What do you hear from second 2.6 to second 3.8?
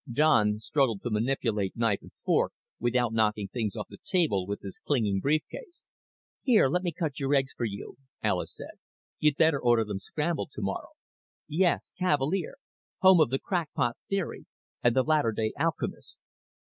without knocking things